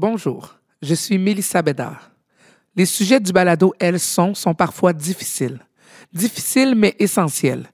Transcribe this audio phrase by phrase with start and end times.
[0.00, 2.12] Bonjour, je suis Mélissa Bédard.
[2.74, 5.60] Les sujets du balado Elles sont sont parfois difficiles.
[6.10, 7.66] Difficiles mais essentiels.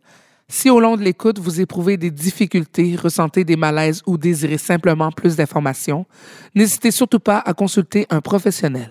[0.48, 5.12] Si au long de l'écoute, vous éprouvez des difficultés, ressentez des malaises ou désirez simplement
[5.12, 6.04] plus d'informations,
[6.56, 8.90] n'hésitez surtout pas à consulter un professionnel.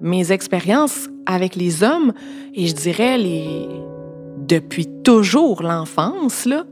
[0.00, 2.12] Mes expériences avec les hommes,
[2.54, 3.66] et je dirais les
[4.38, 6.64] depuis toujours l'enfance, là,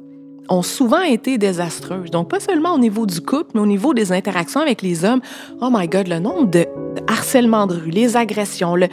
[0.51, 2.11] ont souvent été désastreuses.
[2.11, 5.21] Donc, pas seulement au niveau du couple, mais au niveau des interactions avec les hommes.
[5.61, 6.67] Oh my God, le nombre de
[7.07, 8.89] harcèlements de rue, les agressions, le...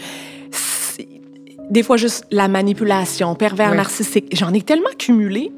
[1.72, 3.78] des fois juste la manipulation, pervers Oui.
[3.78, 4.28] narcissique.
[4.34, 5.52] J'en ai tellement cumulé.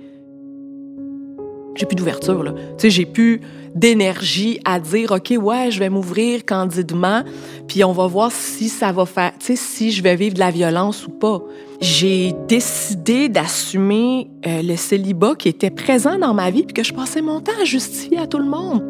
[1.75, 2.51] J'ai plus d'ouverture, là.
[2.51, 3.41] Tu sais, j'ai plus
[3.75, 7.23] d'énergie à dire, OK, ouais, je vais m'ouvrir candidement,
[7.67, 10.39] puis on va voir si ça va faire, tu sais, si je vais vivre de
[10.39, 11.41] la violence ou pas.
[11.81, 16.93] J'ai décidé d'assumer euh, le célibat qui était présent dans ma vie, puis que je
[16.93, 18.83] passais mon temps à justifier à tout le monde.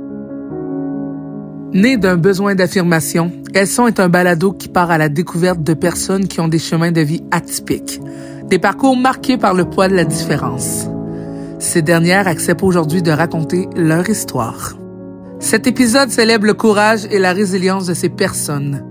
[1.72, 5.74] Né d'un besoin d'affirmation, Elles sont est un balado qui part à la découverte de
[5.74, 8.00] personnes qui ont des chemins de vie atypiques,
[8.46, 10.88] des parcours marqués par le poids de la différence.
[11.60, 14.78] Ces dernières acceptent aujourd'hui de raconter leur histoire.
[15.40, 18.82] Cet épisode célèbre le courage et la résilience de ces personnes.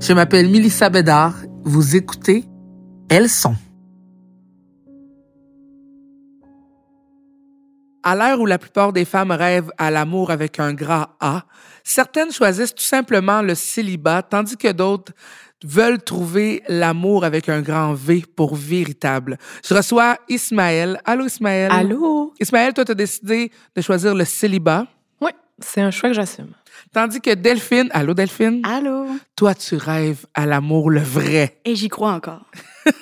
[0.00, 1.34] Je m'appelle Milissa Bédard.
[1.64, 2.44] Vous écoutez
[3.10, 3.56] Elles sont.
[8.02, 11.44] À l'heure où la plupart des femmes rêvent à l'amour avec un grand A,
[11.84, 15.12] certaines choisissent tout simplement le célibat, tandis que d'autres
[15.64, 19.38] veulent trouver l'amour avec un grand V pour véritable.
[19.66, 21.00] Je reçois Ismaël.
[21.04, 21.70] Allô, Ismaël?
[21.72, 22.32] Allô?
[22.40, 24.86] Ismaël, toi, tu as décidé de choisir le célibat,
[25.20, 26.52] Oui, c'est un choix que j'assume.
[26.92, 29.06] tandis que Delphine, allô, Delphine, Allô?
[29.34, 31.58] toi, tu rêves à l'amour, le vrai.
[31.64, 32.44] Et j'y crois encore.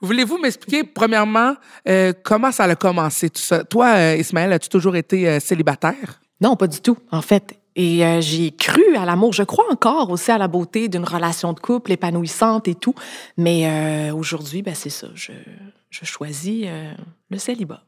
[0.00, 1.54] Voulez-vous m'expliquer, premièrement,
[1.88, 3.64] euh, comment ça a commencé, tout ça?
[3.64, 6.20] Toi, euh, Ismaël, as-tu toujours été euh, célibataire?
[6.40, 7.57] Non, pas du tout, en fait.
[7.78, 9.32] Et euh, j'ai cru à l'amour.
[9.32, 12.94] Je crois encore aussi à la beauté d'une relation de couple épanouissante et tout.
[13.36, 15.06] Mais euh, aujourd'hui, ben, c'est ça.
[15.14, 15.32] Je,
[15.88, 16.92] je choisis euh,
[17.30, 17.84] le célibat.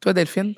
[0.00, 0.54] Toi, Delphine?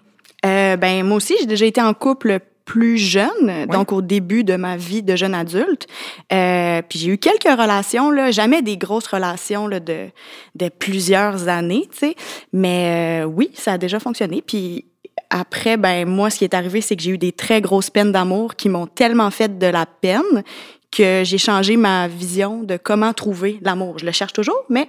[0.46, 4.54] Euh, ben, moi aussi, j'ai déjà été en couple plus jeune, donc au début de
[4.54, 5.86] ma vie de jeune adulte.
[6.32, 10.08] Euh, puis j'ai eu quelques relations, là, jamais des grosses relations là, de,
[10.54, 12.14] de plusieurs années, tu sais.
[12.52, 14.42] Mais euh, oui, ça a déjà fonctionné.
[14.46, 14.84] Puis
[15.30, 18.12] après, ben moi, ce qui est arrivé, c'est que j'ai eu des très grosses peines
[18.12, 20.42] d'amour qui m'ont tellement fait de la peine
[20.90, 23.98] que j'ai changé ma vision de comment trouver l'amour.
[23.98, 24.88] Je le cherche toujours, mais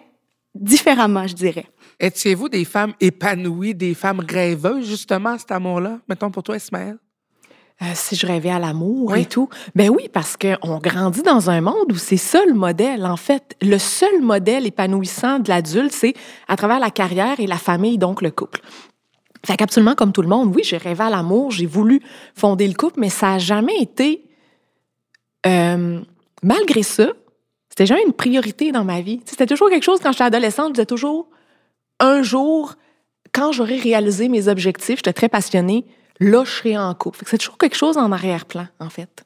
[0.55, 1.65] différemment, je dirais.
[1.99, 5.99] Étiez-vous des femmes épanouies, des femmes rêveuses, justement, cet amour-là?
[6.07, 6.97] Mettons pour toi, Ismaël.
[7.81, 9.21] Euh, si je rêvais à l'amour Oui.
[9.21, 9.47] et tout.
[9.73, 13.05] Ben oui, parce qu'on grandit dans un monde où c'est ça le modèle.
[13.05, 16.13] En fait, le seul modèle épanouissant de l'adulte, c'est
[16.49, 18.59] à travers la carrière et la famille, donc le couple.
[19.45, 22.01] Fait qu'absolument comme tout le monde, oui, j'ai rêvé à l'amour, j'ai voulu
[22.35, 24.23] fonder le couple, mais ça n'a jamais été,
[25.45, 26.01] euh,
[26.43, 27.13] malgré ça,
[27.69, 29.21] c'était jamais une priorité dans ma vie.
[29.25, 31.29] C'était toujours quelque chose, quand j'étais adolescente, je disais toujours,
[31.99, 32.75] un jour,
[33.31, 35.85] quand j'aurai réalisé mes objectifs, j'étais très passionnée,
[36.19, 37.23] là, je serai en couple.
[37.25, 39.23] C'est toujours quelque chose en arrière-plan, en fait.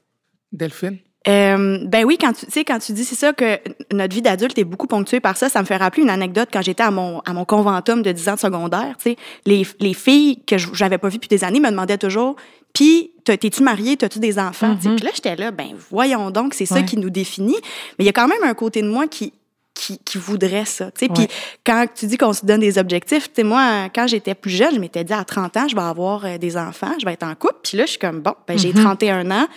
[0.52, 1.00] Delphine?
[1.28, 3.58] Euh, ben oui, quand tu sais quand tu dis c'est ça que
[3.94, 6.62] notre vie d'adulte est beaucoup ponctuée par ça, ça me fait rappeler une anecdote quand
[6.62, 9.94] j'étais à mon à mon conventum de 10 ans de secondaire, tu sais, les les
[9.94, 12.36] filles que j'avais pas vues depuis des années me demandaient toujours
[12.74, 14.90] puis t'es-tu mariée, t'as-tu des enfants, tu sais.
[14.90, 14.96] Mhm.
[14.98, 17.56] Puis là j'étais là ben voyons donc, c'est ça qui nous définit,
[17.98, 19.32] mais il y a quand même un côté de moi qui
[19.76, 21.12] qui, qui voudrait ça, tu sais.
[21.12, 21.30] Puis Ouais.
[21.66, 24.76] quand tu dis qu'on se donne des objectifs, tu sais moi quand j'étais plus jeune,
[24.76, 27.24] je m'étais dit à 30 ans, je vais avoir euh, des enfants, je vais être
[27.24, 28.84] en couple, puis là je suis comme bon, ben j'ai Mhm.
[28.84, 29.48] 31 ans,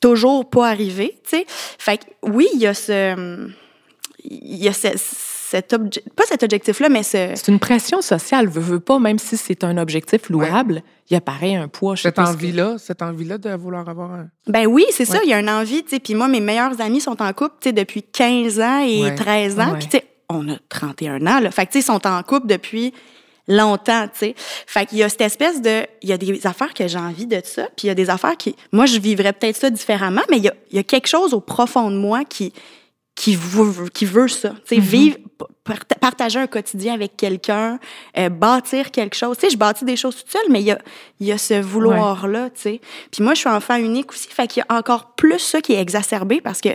[0.00, 1.46] toujours pas arrivé, tu sais.
[1.48, 3.48] Fait que oui, il y a ce
[4.24, 8.02] il y a ce- cet obje- pas cet objectif là mais ce C'est une pression
[8.02, 11.68] sociale, veux, veux pas, même si c'est un objectif louable, il y a pareil un
[11.68, 11.94] poids.
[11.94, 14.28] je Cette que- envie-là, cette envie-là de vouloir avoir un...
[14.48, 15.20] ben oui, c'est ça, Ouais.
[15.24, 16.00] il y a une envie, tu sais.
[16.00, 19.14] Puis moi mes meilleurs amis sont en couple, tu sais depuis 15 ans et Ouais.
[19.14, 19.78] 13 ans, Ouais.
[19.78, 21.52] puis tu sais on a 31 ans là.
[21.52, 22.92] Fait que tu sais ils sont en couple depuis
[23.48, 24.34] longtemps, tu sais.
[24.66, 27.26] Fait qu'il y a cette espèce de il y a des affaires que j'ai envie
[27.26, 30.22] de ça, puis il y a des affaires qui moi je vivrais peut-être ça différemment,
[30.30, 32.52] mais il y a, il y a quelque chose au profond de moi qui
[33.14, 34.50] qui veut, qui veut ça.
[34.50, 34.82] Tu sais, Mhm.
[34.82, 35.16] vivre,
[35.64, 37.78] par- partager un quotidien avec quelqu'un,
[38.18, 39.38] euh, bâtir quelque chose.
[39.38, 40.78] Tu sais, je bâtis des choses toute seule, mais il y a,
[41.18, 42.80] il y a ce vouloir-là, tu sais.
[43.10, 45.72] Puis moi, je suis enfant unique aussi, fait qu'il y a encore plus ça qui
[45.72, 46.68] est exacerbé parce que,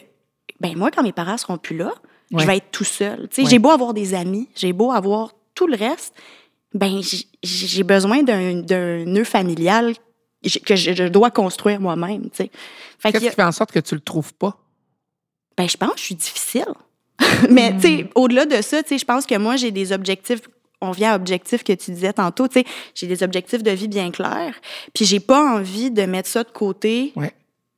[0.60, 1.92] ben moi, quand mes parents seront plus là,
[2.32, 2.42] Ouais.
[2.42, 3.28] je vais être tout seul.
[3.30, 3.50] Tu sais, Ouais.
[3.50, 6.16] j'ai beau avoir des amis, j'ai beau avoir tout le reste,
[6.74, 7.02] ben
[7.44, 9.94] j'ai besoin d'un nœud familial
[10.66, 14.34] que je, je dois construire moi-même, Qu'est-ce qui fait en sorte que tu le trouves
[14.34, 14.58] pas?
[15.58, 16.66] ben, je pense que je suis difficile.
[17.50, 20.42] Mais, tu sais, au-delà de ça, tu sais, je pense que moi, j'ai des objectifs
[20.82, 22.66] on vient à objectif que tu disais tantôt, tu sais,
[22.96, 24.56] j'ai des objectifs de vie bien clairs,
[24.94, 27.32] puis j'ai pas envie de mettre ça de côté Ouais.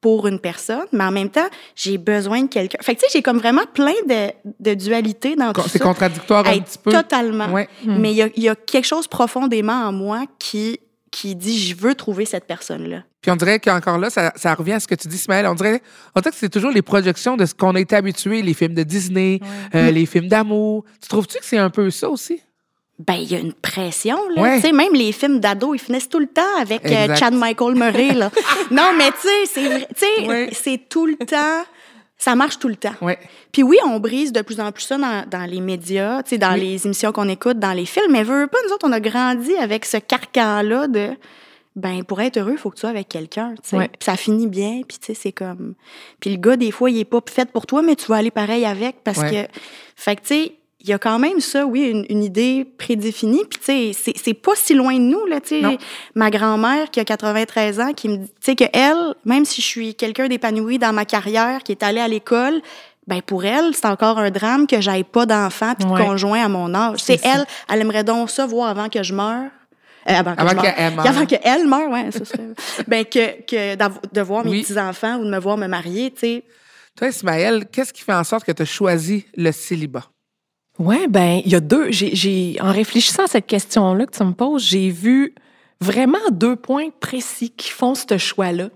[0.03, 1.47] Pour une personne, mais en même temps,
[1.77, 2.77] j'ai besoin de quelqu'un.
[2.81, 5.83] Fait que tu sais, j'ai comme vraiment plein de, de dualités dans tout C'est ça.
[5.85, 6.91] contradictoire un petit peu.
[6.91, 7.47] Totalement.
[7.47, 7.69] Ouais.
[7.85, 11.57] Mais il y a, il y a quelque chose profondément en moi qui, qui dit
[11.57, 13.03] je veux trouver cette personne-là.
[13.21, 15.47] Puis on dirait qu'encore là, ça, ça revient à ce que tu dis, Ismaël.
[15.47, 15.81] On dirait,
[16.13, 18.73] on dirait que c'est toujours les projections de ce qu'on a été habitué, les films
[18.73, 19.39] de Disney,
[19.73, 20.83] euh, les films d'amour.
[21.01, 22.41] Tu trouves-tu que c'est un peu ça aussi?
[22.99, 24.41] Ben, il y a une pression, là.
[24.41, 24.55] Ouais.
[24.61, 27.15] Tu sais, même les films d'ados, ils finissent tout le temps avec euh.
[27.15, 28.29] Chad Michael Murray, là.
[28.71, 29.87] non, mais tu sais, c'est vrai.
[29.97, 30.49] Tu sais, Ouais.
[30.53, 31.63] c'est tout le temps.
[32.17, 32.93] Ça marche tout le temps.
[33.01, 33.17] Ouais.
[33.51, 36.37] Puis oui, on brise de plus en plus ça dans, dans les médias, tu sais,
[36.37, 36.61] dans Oui.
[36.61, 38.11] les émissions qu'on écoute, dans les films.
[38.11, 41.09] Mais veux pas, nous autres, on a grandi avec ce carcan-là de,
[41.75, 43.75] ben, pour être heureux, il faut que tu sois avec quelqu'un, tu sais.
[43.77, 43.89] Ouais.
[43.99, 45.73] Ça finit bien, puis tu sais, c'est comme...
[46.21, 48.31] Puis le gars, des fois, il est pas fait pour toi, mais tu vas aller
[48.31, 49.47] pareil avec parce que...
[49.95, 50.51] Fait que, tu sais,
[50.83, 53.43] il y a quand même ça, oui, une, une idée prédéfinie.
[53.49, 55.77] Puis, tu sais, c'est- pas si loin de nous, là, tu sais.
[56.15, 59.61] Ma grand-mère, qui a 93 ans, qui me dit, tu sais, que elle, même si
[59.61, 62.61] je suis quelqu'un d'épanoui dans ma carrière, qui est allée à l'école,
[63.07, 66.05] ben pour elle, c'est encore un drame que j'aille pas d'enfant puis de Ouais.
[66.05, 66.99] conjoint à mon âge.
[67.01, 69.49] C'est elle, elle aimerait donc ça voir avant que je meure.
[70.09, 71.07] Euh, avant que Avant qu'elle meure.
[71.07, 72.49] Avant qu'elle meure, ouais, ça serait...
[72.87, 73.75] ben, que,
[74.13, 74.61] de voir mes Oui.
[74.63, 76.43] petits-enfants ou de me voir me marier, tu sais.
[76.95, 80.05] Toi, Ismaël, qu'est-ce qui fait en sorte que tu as choisi le célibat?
[80.79, 81.91] Ouais, ben, il y a deux.
[81.91, 85.35] J'ai, en réfléchissant à cette question-là que tu me poses, j'ai vu
[85.79, 88.69] vraiment deux points précis qui font ce choix-là.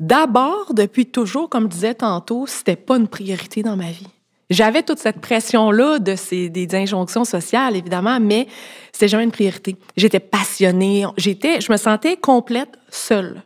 [0.00, 4.08] D'abord, depuis toujours, comme je disais tantôt, c'était pas une priorité dans ma vie.
[4.50, 8.46] J'avais toute cette pression-là de ces des injonctions sociales, évidemment, mais
[8.92, 9.76] c'était jamais une priorité.
[9.96, 13.42] J'étais passionnée, j'étais, je me sentais complète seule.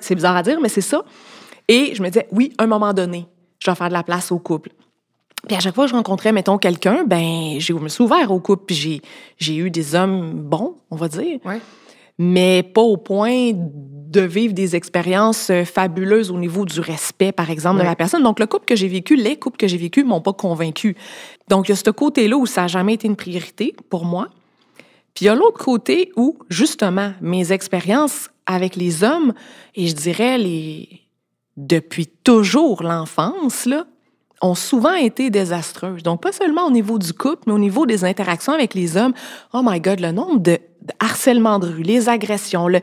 [0.00, 1.02] C'est bizarre à dire, mais c'est ça.
[1.68, 3.26] Et je me disais, oui, à un moment donné,
[3.58, 4.70] je dois faire de la place au couple.
[5.46, 8.40] Puis à chaque fois que je rencontrais, mettons, quelqu'un, ben, je me suis ouvert au
[8.40, 9.00] couple, puis j'ai,
[9.38, 11.60] j'ai eu des hommes bons, on va dire, Ouais.
[12.18, 17.50] mais pas au point de vivre des expériences euh, fabuleuses au niveau du respect, par
[17.50, 18.22] exemple, de ma personne.
[18.22, 20.96] Donc, le couple que j'ai vécu, les couples que j'ai vécu m'ont pas convaincu.
[21.48, 24.28] Donc, il y a ce côté-là où ça n'a jamais été une priorité pour moi.
[25.14, 29.32] Puis il y a l'autre côté où, justement, mes expériences avec les hommes,
[29.74, 30.88] et je dirais les
[31.56, 33.86] depuis toujours l'enfance, là,
[34.42, 36.02] ont souvent été désastreuses.
[36.02, 39.14] Donc, pas seulement au niveau du couple, mais au niveau des interactions avec les hommes.
[39.52, 42.80] Oh my God, le nombre de, de harcèlement de rue, les agressions, le,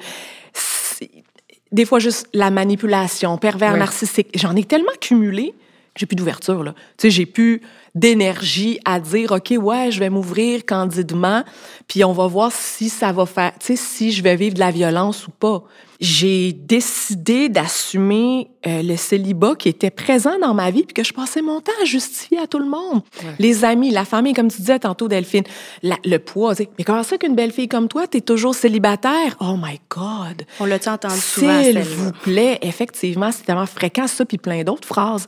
[1.71, 4.30] des fois juste la manipulation, pervers narcissique.
[4.36, 5.53] J'en ai tellement cumulé,
[5.95, 6.74] j'ai plus d'ouverture, là.
[6.98, 7.62] Tu sais, j'ai plus
[7.96, 11.44] d'énergie à dire, OK, ouais, je vais m'ouvrir candidement,
[11.88, 14.60] puis on va voir si ça va faire, tu sais, si je vais vivre de
[14.60, 15.64] la violence ou pas.
[16.00, 21.14] J'ai décidé d'assumer euh, le célibat qui était présent dans ma vie, puis que je
[21.14, 23.04] passais mon temps à justifier à tout le monde.
[23.24, 23.36] Ouais.
[23.38, 25.44] Les amis, la famille, comme tu disais tantôt, Delphine,
[25.84, 28.56] la- le poids, tu sais, mais comment ça qu'une belle fille comme toi, t'es toujours
[28.56, 29.36] célibataire?
[29.42, 30.42] Oh my God!
[30.60, 34.88] On l'a-tu entendu souvent, S'il vous plaît, effectivement, c'est tellement fréquent, ça, puis plein d'autres
[34.88, 35.28] phrases.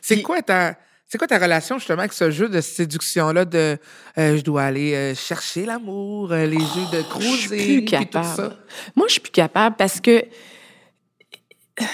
[0.00, 0.74] C'est quoi ta
[1.14, 3.78] c'est quoi ta relation justement avec ce jeu de séduction là de
[4.18, 7.56] euh, je dois aller euh, chercher l'amour, euh, les jeux de Oh, Je suis croiser
[7.56, 8.26] plus puis tout capable.
[8.34, 8.56] ça?
[8.96, 10.24] Moi, je suis plus capable parce que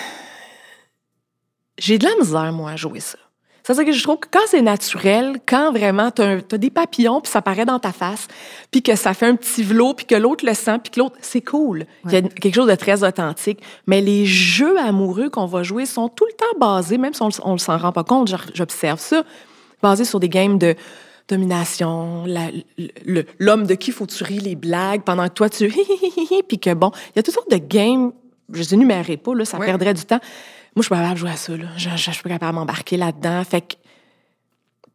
[1.78, 3.18] j'ai de la misère, moi, à jouer ça.
[3.62, 7.30] C'est-à-dire que je trouve que quand c'est naturel, quand vraiment tu as, des papillons, puis
[7.30, 8.26] ça paraît dans ta face,
[8.70, 11.16] puis que ça fait un petit velours, puis que l'autre le sent, puis que l'autre,
[11.20, 11.86] c'est cool.
[12.06, 13.60] Il y a quelque chose de très authentique.
[13.86, 17.28] Mais les jeux amoureux qu'on va jouer sont tout le temps basés, même si on,
[17.44, 19.22] on s'en rend pas compte, j'observe ça,
[19.82, 20.74] basés sur des games de
[21.28, 22.24] domination,
[23.38, 25.72] l'homme de qui faut tu rire les blagues pendant que toi tu
[26.48, 28.12] puis que bon, il y a toutes sortes de games,
[28.52, 29.66] je les énumérerai pas là, ça Ouais.
[29.66, 30.20] perdrait du temps.
[30.76, 32.28] Moi, je suis pas capable de jouer à ça là, je, je, je suis pas
[32.30, 33.74] capable de m'embarquer là-dedans, fait que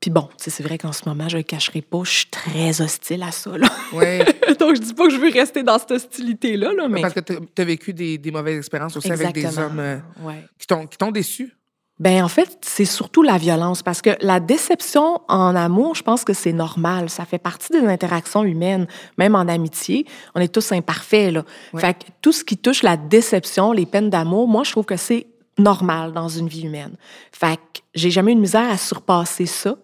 [0.01, 3.23] puis bon, c'est vrai qu'en ce moment, je le cacherai pas, je suis très hostile
[3.23, 3.67] à ça là.
[3.93, 4.23] Ouais,
[4.59, 7.21] Donc je dis pas que je veux rester dans cette hostilité là, mais parce que
[7.21, 9.65] tu as vécu des, des mauvaises expériences aussi avec des Exactement.
[9.67, 10.45] hommes euh, Ouais.
[10.59, 11.55] qui t'ont qui t'ont déçu.
[11.97, 16.25] Ben en fait, c'est surtout la violence parce que la déception en amour, je pense
[16.25, 18.85] que c'est normal, ça fait partie des interactions humaines,
[19.17, 20.05] même en amitié,
[20.35, 21.45] on est tous imparfaits là.
[21.73, 21.79] Ouais.
[21.81, 24.97] Fait que tout ce qui touche la déception, les peines d'amour, moi je trouve que
[24.97, 25.25] c'est
[25.57, 26.95] normal dans une vie humaine.
[27.31, 29.75] Fait que j'ai jamais eu de misère à surpasser ça.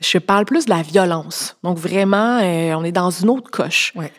[0.00, 1.56] Je parle plus de la violence.
[1.62, 3.92] Donc vraiment, euh, on est dans une autre coche.
[3.94, 4.12] Ouais.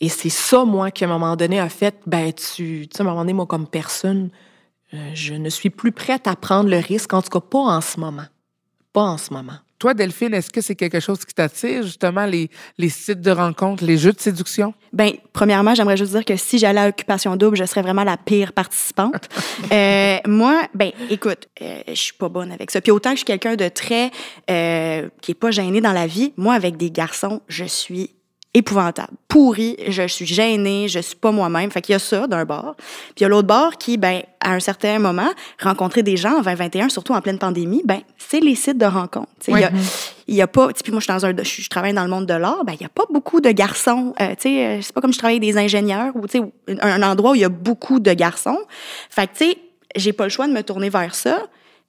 [0.00, 3.02] Et c'est ça, moi, qui à un moment donné a fait, ben tu, tu sais,
[3.02, 4.30] à un moment donné, moi, comme personne,
[4.94, 7.80] euh, je ne suis plus prête à prendre le risque, en tout cas pas en
[7.80, 8.26] ce moment.
[8.92, 9.58] Pas en ce moment.
[9.78, 13.84] Toi, Delphine, est-ce que c'est quelque chose qui t'attire, justement, les, les sites de rencontres,
[13.84, 14.72] les jeux de séduction?
[14.92, 18.16] Ben, premièrement, j'aimerais juste dire que si j'allais à Occupation Double, je serais vraiment la
[18.16, 19.28] pire participante.
[19.72, 22.80] Euh, moi, ben, écoute, euh, je suis pas bonne avec ça.
[22.80, 24.10] Puis autant que je suis quelqu'un de très,
[24.50, 28.10] euh, qui est pas gêné dans la vie, moi, avec des garçons, je suis
[28.56, 31.70] épouvantable, pourri, je suis gênée, je suis pas moi-même.
[31.70, 32.74] Fait qu'il y a ça d'un bord.
[32.78, 35.28] Puis il y a l'autre bord qui, ben, à un certain moment,
[35.60, 39.28] rencontrer des gens en 2021, surtout en pleine pandémie, ben, c'est les sites de rencontres.
[39.46, 39.70] Il y a,
[40.26, 42.24] il y a pas, puis moi je suis dans un, je, travaille dans le monde
[42.24, 44.14] de l'art, ben il y a pas beaucoup de garçons.
[44.22, 46.44] Euh, tu sais, euh, c'est pas comme je travaille avec des ingénieurs ou tu sais
[46.80, 48.58] un, un endroit où il y a beaucoup de garçons.
[49.10, 49.58] Fait que tu sais,
[49.96, 51.42] j'ai pas le choix de me tourner vers ça,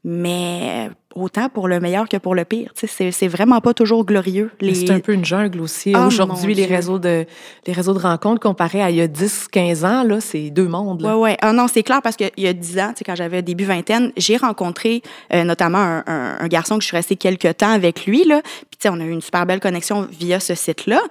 [0.04, 2.72] mais autant pour le meilleur que pour le pire.
[2.76, 4.52] C'est, vraiment pas toujours glorieux.
[4.62, 4.76] Les...
[4.76, 5.94] C'est un peu une jungle aussi.
[5.96, 7.26] Oh, Aujourd'hui, les réseaux, de,
[7.66, 10.68] les réseaux de rencontres comparés à il y a 10, 15 ans, là, c'est deux
[10.68, 11.04] mondes.
[11.04, 11.36] Oui, oui.
[11.42, 14.38] Ah non, c'est clair parce qu'il y a 10 ans, quand j'avais début vingtaine, j'ai
[14.38, 15.02] rencontré
[15.34, 16.04] euh, notamment un,
[16.40, 18.24] un, garçon que je suis restée quelques temps avec lui.
[18.24, 18.42] Là.
[18.70, 21.02] Puis on a eu une super belle connexion via ce site-là.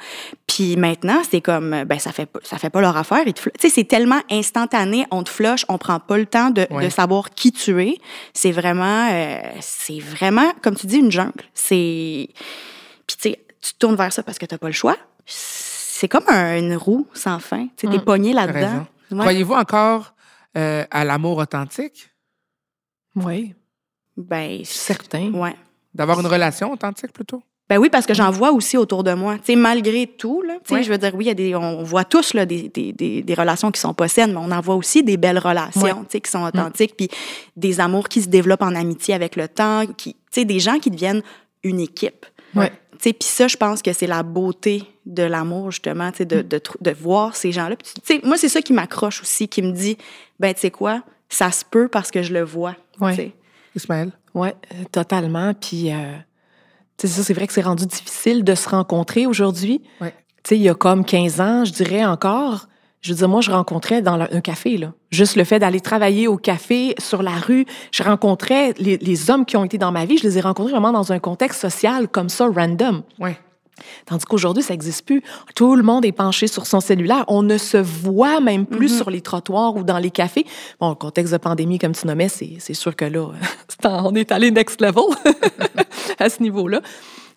[0.46, 3.25] Puis maintenant, c'est comme, ben ça fait, ça fait pas leur affaire.
[3.25, 6.88] Tu sais, c'est tellement instantané, on te flush, on prend pas le temps de, de
[6.88, 7.98] savoir qui tu es.
[8.32, 9.08] C'est vraiment...
[9.10, 11.45] Euh, c'est vraiment, comme tu dis, une jungle.
[11.55, 12.29] C'est.
[13.07, 14.97] Puis, tu sais, tu te tournes vers ça parce que tu n'as pas le choix.
[15.26, 17.69] C'est comme une roue sans fin.
[17.76, 18.05] Tu es mm.
[18.05, 18.87] pogné là-dedans.
[19.11, 20.15] Croyez-vous encore
[20.57, 22.11] euh, à l'amour authentique?
[23.15, 23.55] Oui.
[24.17, 25.33] Ben, certain.
[25.33, 25.55] Ouais.
[25.95, 27.43] D'avoir une relation authentique plutôt?
[27.68, 29.37] Ben oui, parce que j'en vois aussi autour de moi.
[29.38, 31.56] Tu sais, malgré tout, là, tu sais, je veux dire, oui, il y a des,
[31.56, 34.61] on voit tous là, des, des, des, relations qui sont pas saines, mais on en
[34.61, 36.49] voit aussi des belles relations, tu sais, qui sont mm.
[36.49, 37.08] authentiques, puis
[37.56, 40.78] des amours qui se développent en amitié avec le temps, qui, tu sais, des gens
[40.78, 41.23] qui deviennent
[41.64, 42.25] une équipe.
[42.54, 42.70] Ouais.
[42.92, 46.25] Tu sais, puis ça, je pense que c'est la beauté de l'amour, justement, tu sais,
[46.25, 46.42] de, mm.
[46.42, 47.75] de, de, voir ces gens-là.
[47.75, 49.99] Tu sais, moi, c'est ça qui m'accroche aussi, qui me dit,
[50.38, 52.76] ben, tu sais quoi, ça se peut parce que je le vois.
[53.00, 53.35] Ouais.
[53.75, 54.12] Ismaël?
[54.35, 55.52] Oui, euh, totalement.
[55.52, 55.92] Puis...
[55.92, 56.12] Euh
[56.99, 59.83] c'est ça, c'est vrai que c'est rendu difficile de se rencontrer aujourd'hui.
[60.00, 60.15] Ouais.
[60.43, 62.69] Tu sais, il y a comme 15 ans, je dirais encore,
[63.03, 64.93] je veux dire, moi, je rencontrais dans un café, là.
[65.11, 69.45] Juste le fait d'aller travailler au café, sur la rue, je rencontrais les, les, hommes
[69.45, 72.09] qui ont été dans ma vie, je les ai rencontrés vraiment dans un contexte social
[72.09, 73.03] comme ça, random.
[73.19, 73.38] Ouais.
[74.06, 75.23] Tandis qu'aujourd'hui, ça n'existe plus.
[75.54, 77.25] Tout le monde est penché sur son cellulaire.
[77.28, 78.97] On ne se voit même plus mm-hmm.
[78.97, 80.47] sur les trottoirs ou dans les cafés.
[80.80, 83.28] Bon, le contexte de pandémie, comme tu nommais, c'est sûr que là,
[83.85, 85.04] on est allé next level
[86.18, 86.80] à ce niveau-là.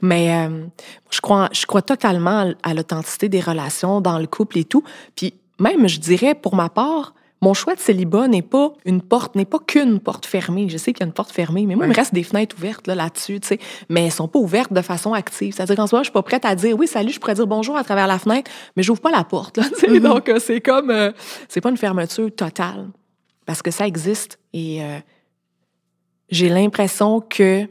[0.02, 0.66] Mais euh,
[1.10, 4.84] je, crois, je crois totalement à l'authenticité des relations dans le couple et tout.
[5.16, 9.36] Puis même, je dirais, pour ma part, mon choix de célibat n'est pas une porte,
[9.36, 10.68] n'est pas qu'une porte fermée.
[10.68, 12.56] Je sais qu'il y a une porte fermée, mais moi, il me reste des fenêtres
[12.58, 13.60] ouvertes là, là-dessus, tu sais.
[13.88, 15.54] Mais elles sont pas ouvertes de façon active.
[15.54, 17.48] C'est-à-dire qu'en ce moment, je suis pas prête à dire oui, salut, je pourrais dire
[17.48, 20.00] bonjour à travers la fenêtre, mais j'ouvre pas la porte, là, mm-hmm.
[20.00, 21.12] Donc, euh, c'est comme, euh,
[21.48, 22.90] c'est pas une fermeture totale.
[23.46, 24.38] Parce que ça existe.
[24.54, 25.00] Et euh,
[26.30, 27.68] j'ai l'impression que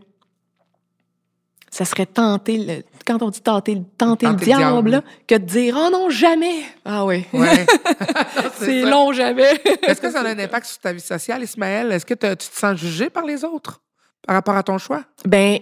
[1.79, 5.91] ça serait tenter, le, quand on dit tenter, tenter, le diable, que de dire oh
[5.93, 6.65] non, jamais.
[6.85, 7.25] Ah oui.
[7.33, 7.67] Ouais.
[8.55, 9.61] c'est long, jamais.
[9.83, 11.93] Est-ce que ça a un impact sur ta vie sociale, Ismaël?
[11.93, 13.81] Est-ce que tu te sens jugé par les autres
[14.27, 15.05] par rapport à ton choix?
[15.25, 15.61] Ben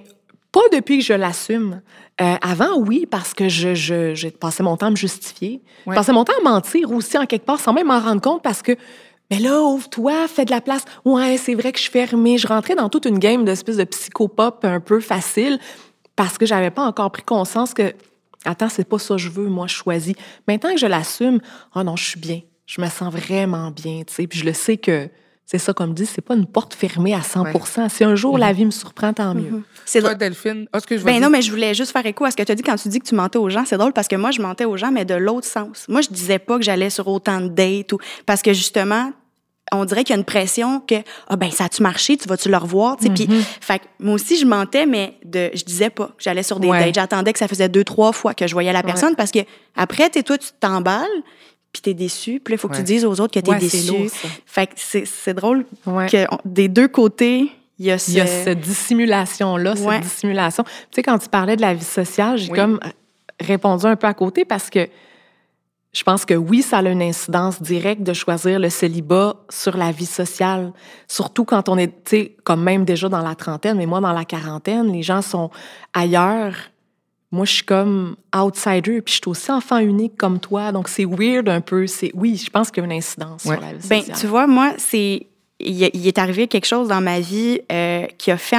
[0.52, 1.82] pas depuis que je l'assume.
[2.18, 5.60] Euh, avant, oui, parce que je, je, j'ai passé mon temps à me justifier.
[5.84, 5.94] Ouais.
[5.94, 8.62] Passé mon temps à mentir aussi, en quelque part, sans même m'en rendre compte, parce
[8.62, 8.74] que
[9.30, 10.84] mais là, ouvre-toi, fais de la place.
[11.04, 12.38] Ouais, c'est vrai que je suis fermée.
[12.38, 15.58] Je rentrais dans toute une game d'espèce de psychopop un peu facile
[16.16, 17.94] parce que j'avais pas encore pris conscience que,
[18.44, 20.14] attends, c'est pas ça que je veux, moi, je choisis.
[20.48, 21.40] Maintenant que je l'assume,
[21.74, 22.40] oh non, je suis bien.
[22.64, 24.26] Je me sens vraiment bien, tu sais.
[24.26, 25.08] Puis je le sais que,
[25.44, 27.44] c'est ça, comme dit, c'est pas une porte fermée à 100
[27.88, 28.56] Si un jour la mhm.
[28.56, 29.50] vie me surprend, tant mieux.
[29.50, 29.62] Mhm.
[29.84, 30.66] C'est toi, Delphine.
[30.74, 32.50] Oh, que je ben non, mais je voulais juste faire écho à ce que tu
[32.50, 33.64] as dit quand tu dis que tu mentais aux gens.
[33.64, 35.86] C'est drôle parce que moi, je mentais aux gens, mais de l'autre sens.
[35.88, 39.12] Moi, je disais pas que j'allais sur autant de dates ou parce que justement,
[39.72, 40.96] on dirait qu'il y a une pression que
[41.28, 43.44] ah ben ça a-tu marché, tu vas-tu le revoir, tu sais puis mm-hmm.
[43.60, 46.94] fait moi aussi je mentais mais de je disais pas que j'allais sur des dates,
[46.94, 49.40] j'attendais que ça faisait deux trois fois que je voyais la personne parce que
[49.74, 51.06] après tu toi tu t'emballes
[51.72, 53.92] puis t'es déçu, puis il faut que tu dises aux autres que t'es déçu.
[54.46, 58.10] fait que c'est drôle que des deux côtés il y a, ce...
[58.10, 60.64] il y a cette dissimulation-là, cette dissimulation.
[60.64, 62.80] Tu sais, quand tu parlais de la vie sociale, j'ai comme
[63.38, 64.88] répondu un peu à côté parce que
[65.96, 69.92] je pense que oui, ça a une incidence directe de choisir le célibat sur la
[69.92, 70.74] vie sociale,
[71.08, 74.12] surtout quand on est, tu sais, comme même déjà dans la trentaine, mais moi dans
[74.12, 75.50] la quarantaine, les gens sont
[75.94, 76.54] ailleurs.
[77.32, 81.06] Moi, je suis comme outsider, puis je suis aussi enfant unique comme toi, donc c'est
[81.06, 81.86] weird un peu.
[81.86, 84.04] C'est oui, je pense qu'il y a une incidence sur la vie ben, sociale.
[84.08, 85.26] Ben, tu vois, moi, c'est
[85.58, 88.56] il, est arrivé quelque chose dans ma vie euh, qui a fait,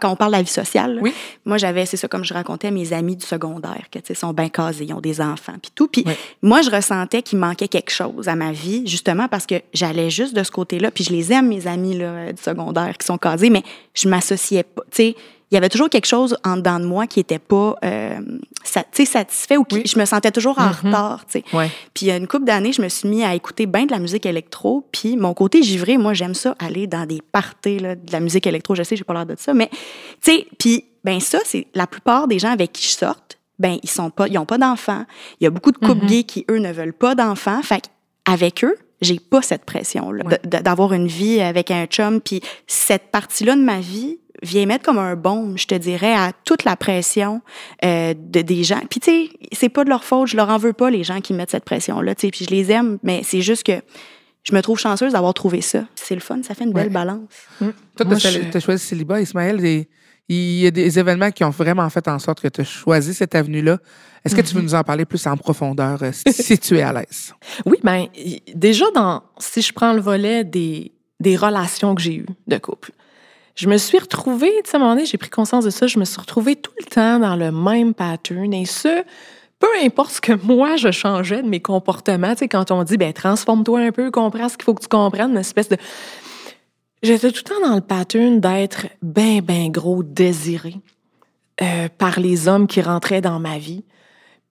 [0.00, 1.12] quand on parle de la vie sociale, oui.
[1.44, 4.32] moi j'avais, c'est ça comme je racontais à mes amis du secondaire, que tu sont
[4.32, 5.86] bien casés, ils ont des enfants, puis tout.
[5.86, 6.04] Puis
[6.42, 10.34] moi je ressentais qu'il manquait quelque chose à ma vie, justement parce que j'allais juste
[10.34, 13.50] de ce côté-là, puis je les aime mes amis là, du secondaire qui sont casés,
[13.50, 13.62] mais
[13.94, 15.16] je m'associais pas, tu sais
[15.50, 18.20] il y avait toujours quelque chose en dedans de moi qui était pas euh,
[18.62, 20.86] satisfait ou qui je me sentais toujours en mm-hmm.
[20.86, 21.24] retard.
[21.52, 21.70] Ouais.
[21.92, 23.90] Puis il y a une couple d'années, je me suis mis à écouter bien de
[23.90, 24.86] la musique électro.
[24.92, 28.46] Puis mon côté givré, moi j'aime ça aller dans des parties là, de la musique
[28.46, 28.74] électro.
[28.74, 29.68] Je sais, j'ai pas l'air de ça, mais
[30.22, 33.78] tu sais, puis ben ça, c'est la plupart des gens avec qui je sorte ben
[33.82, 35.04] ils sont pas, ils ont pas d'enfants.
[35.40, 36.06] Il y a beaucoup de couples Mhm.
[36.08, 37.60] gays qui eux ne veulent pas d'enfants.
[37.62, 37.84] Fait
[38.24, 40.40] avec eux, j'ai pas cette pression là Ouais.
[40.62, 42.20] d'avoir une vie avec un chum.
[42.20, 46.32] Puis cette partie-là de ma vie vient mettre comme un baume, je te dirais, à
[46.44, 47.40] toute la pression
[47.84, 48.80] euh, de des gens.
[48.88, 51.20] Puis tu sais, c'est pas de leur faute, je leur en veux pas les gens
[51.20, 52.14] qui mettent cette pression-là.
[52.14, 53.80] Tu sais, puis je les aime, mais c'est juste que
[54.42, 55.84] je me trouve chanceuse d'avoir trouvé ça.
[55.94, 56.92] C'est le fun, ça fait une belle Ouais.
[56.92, 57.28] balance.
[57.58, 57.72] Toi,
[58.06, 59.58] Moi, tu as, je- choisi célibat, Ismaël.
[59.58, 59.88] des-
[60.32, 63.12] il y a des événements qui ont vraiment fait en sorte que tu as choisi
[63.14, 63.78] cette avenue-là.
[64.24, 66.92] Est-ce que tu veux nous en parler plus en profondeur, euh, si tu es à
[66.92, 67.34] l'aise?
[67.66, 72.14] Oui, ben y- déjà dans si je prends le volet des des relations que j'ai
[72.14, 72.92] eues de couple,
[73.54, 75.86] je me suis retrouvée, tu sais, à un moment donné, j'ai pris conscience de ça,
[75.86, 79.04] je me suis retrouvée tout le temps dans le même pattern et ce
[79.58, 82.96] peu importe ce que moi je changeais de mes comportements, tu sais quand on dit
[82.96, 85.76] ben transforme-toi un peu, comprends ce qu'il faut que tu comprennes, une espèce de
[87.02, 90.74] J'étais tout le temps dans le pattern d'être ben ben gros désiré
[91.62, 93.84] euh, par les hommes qui rentraient dans ma vie.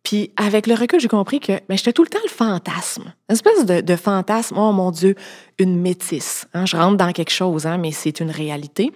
[0.03, 3.13] Puis avec le recul, j'ai compris que ben, j'étais tout le temps le fantasme.
[3.29, 5.15] Une espèce de, fantasme, oh mon Dieu,
[5.57, 6.47] une métisse.
[6.53, 6.65] hein.
[6.65, 8.91] Je rentre dans quelque chose, hein, mais c'est une réalité.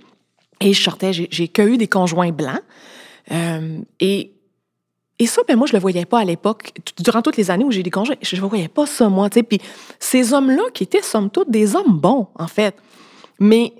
[0.62, 2.62] Et je sortais, j'ai que eu des conjoints blancs.
[3.32, 4.32] Euh, et,
[5.20, 6.72] et ça, ben moi, je le voyais pas à l'époque.
[7.00, 9.30] Durant toutes les années où j'ai des conjoints, je ne voyais pas ça, moi.
[9.30, 9.60] Puis
[10.00, 12.76] ces hommes-là, qui étaient somme toute des hommes bons, en fait,
[13.40, 13.74] mais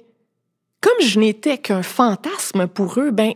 [0.84, 3.32] comme je n'étais qu'un fantasme pour eux, ben,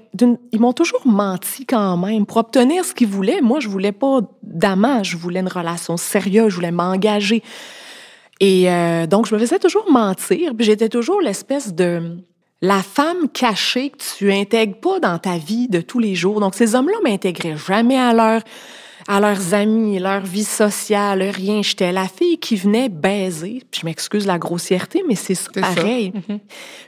[0.52, 2.26] ils m'ont toujours menti quand même.
[2.26, 6.50] Pour obtenir ce qu'ils voulaient, moi, je voulais pas d'amant, je voulais une relation sérieuse,
[6.50, 7.42] je voulais m'engager.
[8.42, 12.18] Et euh, donc, je me faisais toujours mentir, puis j'étais toujours l'espèce de
[12.62, 16.42] la femme cachée que tu intègres pas dans ta vie de tous les jours.
[16.42, 18.42] Donc, ces hommes-là m'intégraient jamais à leur
[19.08, 21.62] à leurs amis, leur vie sociale, rien.
[21.62, 23.64] J'étais la fille qui venait baiser.
[23.72, 25.62] Puis je m'excuse la grossièreté, mais c'est C'est ça.
[25.62, 26.12] pareil.
[26.30, 26.40] Mhm.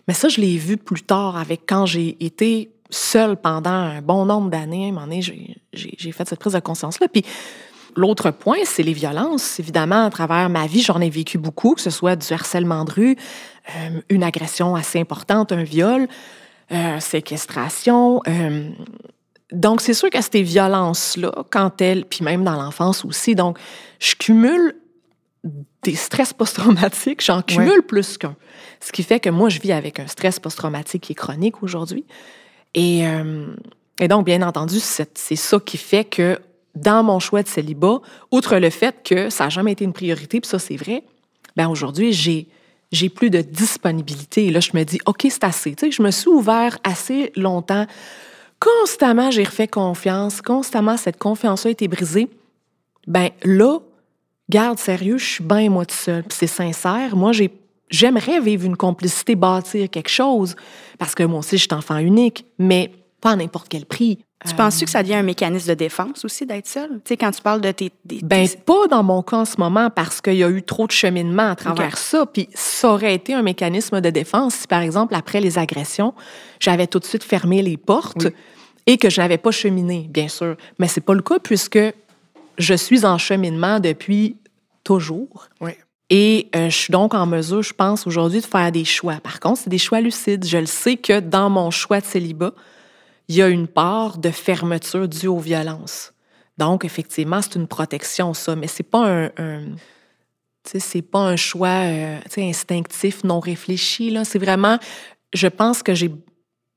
[0.07, 4.25] Mais ça, je l'ai vu plus tard avec quand j'ai été seule pendant un bon
[4.25, 4.85] nombre d'années.
[4.85, 7.07] À un moment donné, j'ai- j'ai j'ai fait cette prise de conscience-là.
[7.07, 7.23] Puis
[7.95, 9.59] l'autre point, c'est les violences.
[9.59, 12.91] Évidemment, à travers ma vie, j'en ai vécu beaucoup, que ce soit du harcèlement de
[12.91, 13.15] rue,
[13.77, 16.07] euh, une agression assez importante, un viol,
[16.71, 18.21] euh, séquestration.
[18.27, 18.69] euh,
[19.51, 23.57] donc, c'est sûr que ces violences-là, quand elles, puis même dans l'enfance aussi, donc,
[23.99, 24.75] je cumule
[25.83, 28.35] des stress post-traumatiques, j'en cumule plus qu'un.
[28.79, 32.05] Ce qui fait que moi, je vis avec un stress post-traumatique qui est chronique aujourd'hui.
[32.75, 33.47] Et, euh,
[33.99, 36.37] et donc, bien entendu, c'est c'est ça qui fait que
[36.75, 37.99] dans mon choix de célibat,
[38.31, 41.03] outre le fait que ça n'a jamais été une priorité, puis ça, c'est vrai,
[41.55, 42.47] ben aujourd'hui, j'ai
[42.91, 44.47] j'ai plus de disponibilité.
[44.47, 45.75] Et là, je me dis, OK, c'est assez.
[45.75, 47.85] Tu sais, je me suis ouvert assez longtemps.
[48.59, 50.41] Constamment, j'ai refait confiance.
[50.41, 52.29] Constamment, cette confiance-là a été brisée.
[53.07, 53.79] Ben là,
[54.49, 56.23] garde sérieux, je suis bien moi tout seul.
[56.29, 57.15] C'est sincère.
[57.15, 57.51] Moi, j'ai
[57.89, 60.55] j'aimerais vivre une complicité, bâtir quelque chose,
[60.97, 62.91] parce que moi aussi, je suis enfant unique, mais
[63.21, 64.19] pas à n'importe quel prix.
[64.45, 66.89] Tu Euh, penses-tu que ça devient un mécanisme de défense aussi d'être seul?
[67.03, 67.91] Tu sais, quand tu parles de tes.
[68.05, 70.63] des- Ben, tes- pas dans mon cas en ce moment parce qu'il y a eu
[70.63, 72.25] trop de cheminement à travers ça.
[72.25, 76.13] Puis ça aurait été un mécanisme de défense si, par exemple, après les agressions,
[76.61, 78.27] j'avais tout de suite fermé les portes
[78.87, 80.55] et que je n'avais pas cheminé, bien sûr.
[80.79, 81.79] Mais c'est pas le cas puisque
[82.57, 84.37] je suis en cheminement depuis
[84.85, 85.49] toujours.
[85.59, 85.71] Oui.
[86.09, 89.15] Et euh, je suis donc en mesure, je pense, aujourd'hui, de faire des choix.
[89.21, 90.45] Par contre, c'est des choix lucides.
[90.45, 92.53] Je le sais que dans mon choix de célibat,
[93.29, 96.13] il y a une part de fermeture due aux violences.
[96.57, 99.75] Donc, effectivement, c'est une protection, ça, mais c'est pas un,
[100.63, 104.09] c'est pas un choix euh, instinctif, non réfléchi.
[104.09, 104.25] Là.
[104.25, 104.77] C'est vraiment,
[105.33, 106.11] je pense que j'ai,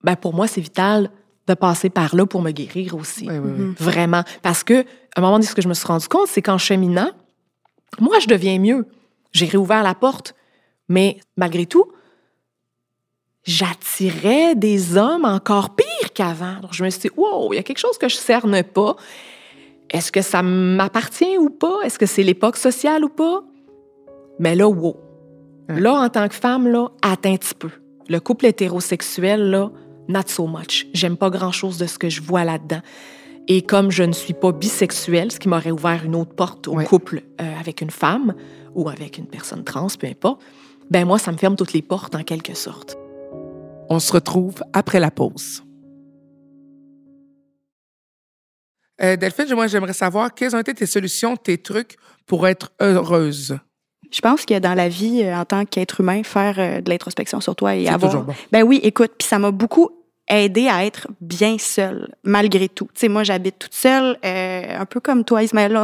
[0.04, 1.10] ben pour moi, c'est vital
[1.48, 3.28] de passer par là pour me guérir aussi.
[3.28, 3.64] Oui, oui, oui.
[3.64, 3.74] Mhm.
[3.80, 4.22] Vraiment.
[4.42, 4.84] Parce que, à
[5.16, 7.10] un moment donné, ce que je me suis rendu compte, c'est qu'en cheminant,
[7.98, 8.86] moi, je deviens mieux.
[9.32, 10.34] J'ai réouvert la porte,
[10.88, 11.90] mais malgré tout,
[13.44, 16.56] j'attirais des hommes encore pires qu'avant.
[16.58, 18.96] Alors, je me suis dit, wow, il y a quelque chose que je cerne pas.
[19.90, 21.80] Est-ce que ça m'appartient ou pas?
[21.84, 23.42] Est-ce que c'est l'époque sociale ou pas?
[24.38, 24.96] Mais là, wow.
[25.68, 25.80] Hein.
[25.80, 27.70] Là, en tant que femme, là, attends un petit peu.
[28.08, 29.70] Le couple hétérosexuel, là,
[30.08, 30.86] not so much.
[30.92, 32.80] J'aime pas grand-chose de ce que je vois là-dedans.
[33.48, 36.76] Et comme je ne suis pas bisexuelle, ce qui m'aurait ouvert une autre porte au
[36.76, 36.84] Ouais.
[36.84, 38.34] couple euh, avec une femme
[38.74, 40.40] ou avec une personne trans, peu importe,
[40.90, 42.96] ben moi, ça me ferme toutes les portes en quelque sorte.
[43.88, 45.62] On se retrouve après la pause.
[49.02, 53.58] Euh, Delphine, moi, j'aimerais savoir quelles ont été tes solutions, tes trucs pour être heureuse?
[54.12, 57.40] Je pense que dans la vie, euh, en tant qu'être humain, faire euh, de l'introspection
[57.40, 58.12] sur toi et avoir.
[58.12, 58.34] toujours bon.
[58.52, 59.90] Ben oui, écoute, puis ça m'a beaucoup
[60.28, 62.88] aidé à être bien seule, malgré tout.
[62.94, 65.76] Tu sais, moi, j'habite toute seule, euh, un peu comme toi, Ismaël.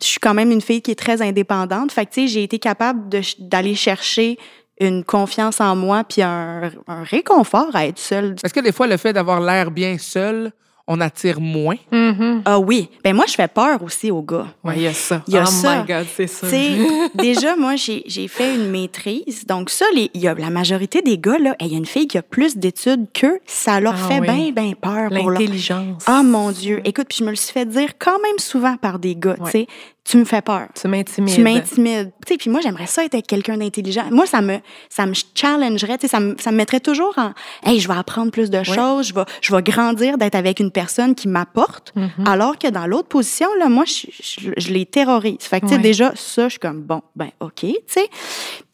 [0.00, 1.92] Je suis quand même une fille qui est très indépendante.
[1.92, 4.36] Fait que, tu sais, j'ai été capable d'aller chercher
[4.80, 8.36] une confiance en moi puis un, un réconfort à être seule.
[8.44, 10.52] Est-ce que des fois, le fait d'avoir l'air bien seul,
[10.88, 11.74] on attire moins?
[11.90, 12.42] Mm-hmm.
[12.44, 12.88] Ah oui.
[13.02, 14.46] Ben moi, je fais peur aussi aux gars.
[14.62, 15.22] Ouais, il y a ça.
[15.26, 15.80] Il y a oh ça.
[15.80, 16.46] my God, c'est ça.
[16.46, 16.76] Tu sais,
[17.14, 19.46] déjà, moi, j'ai fait une maîtrise.
[19.46, 21.86] Donc, ça, les, il y a, la majorité des gars, là, il y a une
[21.86, 23.40] fille qui a plus d'études qu'eux.
[23.46, 24.52] Ça leur Ah fait oui.
[24.52, 25.28] bien, bien peur leur...
[25.30, 26.04] L'intelligence.
[26.06, 26.80] Ah, mon Dieu.
[26.84, 29.50] Écoute, puis je me le suis fait dire quand même souvent par des gars, Ouais.
[29.50, 29.66] tu sais,
[30.08, 30.68] tu me fais peur.
[30.80, 31.34] Tu m'intimides.
[31.34, 32.12] Tu m'intimides.
[32.24, 34.04] Tu sais, puis moi, j'aimerais ça être avec quelqu'un d'intelligent.
[34.10, 37.32] Moi, ça me, ça me challengerait, tu sais, ça me, ça me mettrait toujours en,
[37.64, 40.70] hey, je vais apprendre plus de choses, je vais, je vais grandir d'être avec une
[40.70, 41.92] personne qui m'apporte.
[41.96, 42.26] Mm-hmm.
[42.26, 45.38] Alors que dans l'autre position, là, moi, je, je, je les terrorise.
[45.40, 48.08] Fait que, tu sais, déjà, ça, je suis comme, bon, ben, OK, tu sais.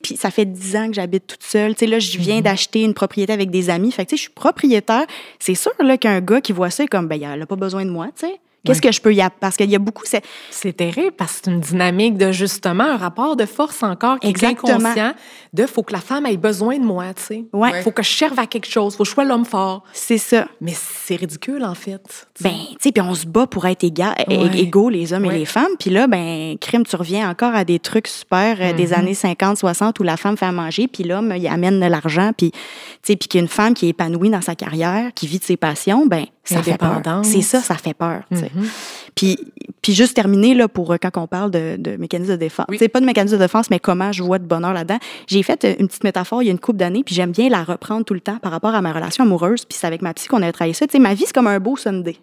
[0.02, 1.74] Puis ça fait dix ans que j'habite toute seule.
[1.74, 2.42] Tu sais, là, je viens Mm-hmm.
[2.42, 3.92] d'acheter une propriété avec des amis.
[3.92, 5.04] Fait que, tu sais, je suis propriétaire.
[5.38, 7.84] C'est sûr, là, qu'un gars qui voit ça est comme, ben, elle a pas besoin
[7.84, 8.40] de moi, tu sais.
[8.64, 8.88] Qu'est-ce Ouais.
[8.90, 9.38] que je peux y apporter?
[9.40, 12.84] Parce qu'il y a beaucoup, c'est, C'est terrible parce que c'est une dynamique de justement
[12.84, 15.14] un rapport de force encore qui est inconscient
[15.52, 17.44] de faut que la femme ait besoin de moi, tu sais.
[17.52, 17.82] Ouais.
[17.82, 19.82] Faut que je serve à quelque chose, faut que je sois l'homme fort.
[19.92, 20.46] c'est ça.
[20.60, 22.26] Mais c'est ridicule en fait.
[22.40, 24.58] Ben, tu sais, puis on se bat pour être éga- é- Ouais.
[24.60, 25.34] égaux, les hommes Ouais.
[25.34, 25.72] et les femmes.
[25.78, 28.76] Puis là, ben, crime, tu reviens encore à des trucs super euh, Mm-hmm.
[28.76, 31.86] des années 50, 60 où la femme fait à manger, puis l'homme, il amène de
[31.86, 32.58] l'argent, puis, tu
[33.02, 36.06] sais, puis qu'une femme qui est épanouie dans sa carrière, qui vit de ses passions,
[36.06, 37.00] ben, ça fait peur.
[37.22, 38.22] C'est ça, ça fait peur.
[38.30, 38.68] Mhm.
[39.14, 39.38] Puis,
[39.82, 42.66] puis juste terminer, là, pour euh, quand on parle de, de mécanisme de défense.
[42.68, 42.78] Oui.
[42.78, 44.98] Sais, pas de mécanisme de défense, mais comment je vois de bonheur là-dedans.
[45.26, 47.48] J'ai fait euh, une petite métaphore il y a une couple d'années, puis j'aime bien
[47.48, 50.14] la reprendre tout le temps par rapport à ma relation amoureuse, puis c'est avec ma
[50.14, 50.86] psy qu'on a travaillé ça.
[50.86, 52.14] Tu sais, ma vie, c'est comme un beau Sunday.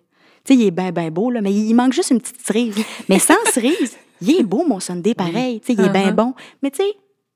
[0.46, 2.76] Tu sais, il est bien, bien beau, là, mais il manque juste une petite cerise.
[3.10, 5.60] Mais sans cerise, il est beau, mon Sunday, pareil.
[5.60, 6.16] Tu sais, il est bien Uh-huh.
[6.16, 6.34] bon.
[6.64, 6.90] Mais tu sais,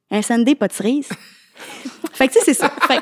[0.10, 1.10] un Sunday, pas de cerise.
[2.13, 2.69] fait que, tu sais, c'est ça.
[2.88, 2.99] Fait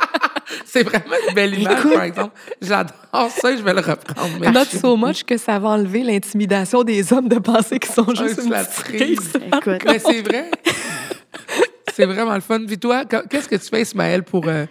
[0.65, 1.93] C'est vraiment une belle image, Écoute.
[1.93, 2.33] par exemple.
[2.61, 4.37] J'adore ça, je vais le reprendre.
[4.43, 8.07] Not Merci so much que ça va enlever l'intimidation des hommes de penser qu'ils sont
[8.15, 9.81] juste c'est une petite écoute.
[9.85, 10.51] Mais c'est vrai.
[11.93, 12.65] c'est vraiment le fun.
[12.65, 14.65] Puis toi, qu- qu'est-ce que tu fais, Ismaël, pour, euh,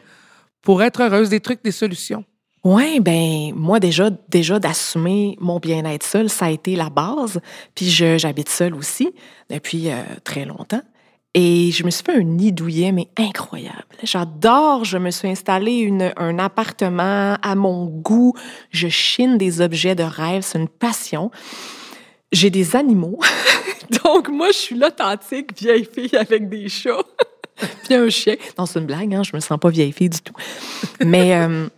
[0.63, 1.29] pour être heureuse?
[1.29, 2.25] Des trucs, des solutions?
[2.63, 7.41] Oui, ben moi déjà déjà d'assumer mon bien-être seul, ça a été la base.
[7.75, 9.09] Puis je- j'habite seule aussi
[9.49, 10.83] depuis euh, très longtemps.
[11.35, 13.85] Et je me suis fait un nid douillet, mais incroyable.
[14.03, 18.35] J'adore, je me suis installée une, un appartement à mon goût.
[18.71, 21.31] Je chine des objets de rêve, c'est une passion.
[22.33, 23.21] J'ai des animaux.
[24.05, 27.05] Donc moi, je suis l'authentique vieille fille avec des chats.
[27.85, 28.37] Puis un chien.
[28.59, 30.35] Non, c'est une blague, hein, je me sens pas vieille fille du tout.
[31.05, 31.35] Mais...
[31.35, 31.69] euh,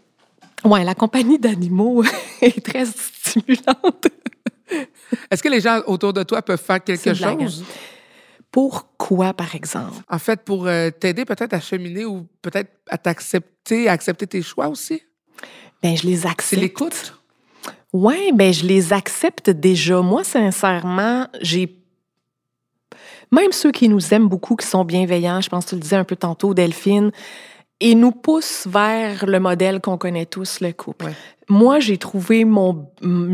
[0.65, 2.05] Ouais, la compagnie d'animaux
[2.41, 4.07] est très stimulante.
[5.31, 7.39] Est-ce que les gens autour de toi peuvent faire quelque hein.
[7.39, 7.65] chose?
[8.53, 9.97] Pourquoi, par exemple?
[10.09, 14.43] En fait, pour euh, t'aider peut-être à cheminer ou peut-être à t'accepter, à accepter tes
[14.43, 15.03] choix aussi?
[15.83, 16.63] Ben, je les C'est accepte.
[16.63, 17.19] l'écoute?
[17.93, 20.01] Oui, ben, je les accepte déjà.
[20.03, 21.79] Moi, sincèrement, j'ai.
[23.33, 25.97] Même ceux qui nous aiment beaucoup, qui sont bienveillants, je pense que tu le disais
[25.97, 27.11] un peu tantôt, Delphine,
[27.81, 31.07] et nous poussent vers le modèle qu'on connaît tous, le couple.
[31.07, 31.15] Ouais.
[31.53, 32.87] Moi, j'ai trouvé mon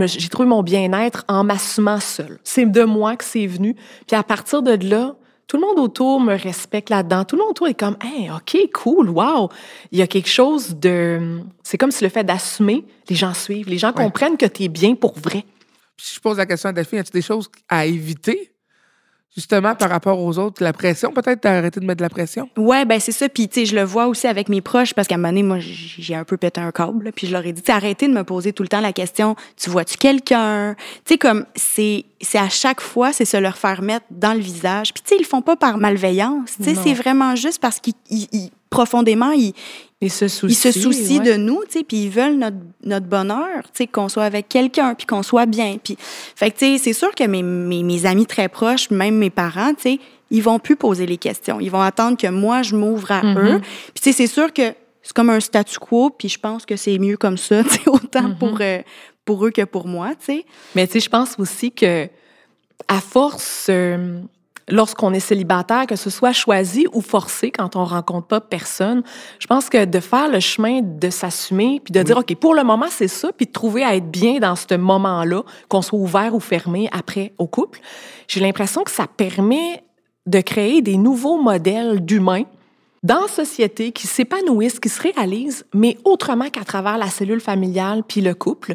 [0.06, 2.38] j'ai trouvé mon bien-être en m'assumant seule.
[2.42, 3.76] C'est de moi que c'est venu.
[4.06, 5.14] Puis à partir de là,
[5.46, 7.24] tout le monde autour me respecte là-dedans.
[7.24, 9.48] Tout le monde autour est comme, hey, ok, cool, wow.
[9.92, 13.68] Il y a quelque chose de, c'est comme si le fait d'assumer, les gens suivent,
[13.68, 14.02] les gens Ouais.
[14.04, 15.44] comprennent que tu es bien pour vrai.
[15.96, 18.50] Puis si je pose la question à Delphine, y a-t-il des choses à éviter,
[19.36, 20.62] justement, par rapport aux autres?
[20.62, 22.48] La pression, peut-être, t'as arrêté de mettre de la pression?
[22.56, 23.28] Ouais, ben c'est ça.
[23.28, 25.42] Puis, tu sais, je le vois aussi avec mes proches parce qu'à un moment donné,
[25.42, 27.04] moi, j'ai un peu pété un câble.
[27.04, 29.36] là, Puis je leur ai dit, arrêtez de me poser tout le temps la question,
[29.56, 30.74] tu vois-tu quelqu'un?
[31.04, 34.40] Tu sais, comme, c'est c'est à chaque fois, c'est se leur faire mettre dans le
[34.40, 34.92] visage.
[34.92, 36.56] Puis, tu sais, ils le font pas par malveillance.
[36.56, 39.54] Tu sais, c'est vraiment juste parce qu'ils, ils- ils- profondément, ils,
[40.00, 40.48] Ils se soucient.
[40.70, 41.32] ils se soucient ouais.
[41.32, 44.48] de nous, tu sais, puis ils veulent notre, notre bonheur, tu sais, qu'on soit avec
[44.48, 45.76] quelqu'un, puis qu'on soit bien.
[45.82, 49.16] Puis, fait que, tu sais, c'est sûr que mes, mes, mes amis très proches, même
[49.16, 49.98] mes parents, tu sais,
[50.30, 51.58] ils vont plus poser les questions.
[51.58, 53.38] Ils vont attendre que moi, je m'ouvre à Mhm.
[53.38, 53.60] eux.
[53.60, 56.76] Puis, tu sais, c'est sûr que c'est comme un statu quo, puis je pense que
[56.76, 58.36] c'est mieux comme ça, tu sais, autant Mhm.
[58.38, 58.78] pour, euh,
[59.24, 60.44] pour eux que pour moi, tu sais.
[60.76, 62.08] Mais tu sais, je pense aussi que
[62.86, 64.20] à force, euh,
[64.68, 69.02] lorsqu'on est célibataire, que ce soit choisi ou forcé quand on rencontre pas personne,
[69.38, 72.64] je pense que de faire le chemin de s'assumer puis de dire ok pour le
[72.64, 76.34] moment c'est ça puis de trouver à être bien dans ce moment-là, qu'on soit ouvert
[76.34, 77.80] ou fermé après au couple,
[78.26, 79.82] j'ai l'impression que ça permet
[80.26, 82.44] de créer des nouveaux modèles d'humains
[83.02, 88.02] dans la société qui s'épanouissent, qui se réalisent, mais autrement qu'à travers la cellule familiale
[88.06, 88.74] puis le couple.